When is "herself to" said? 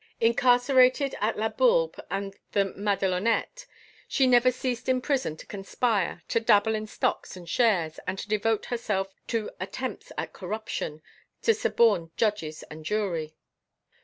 8.65-9.51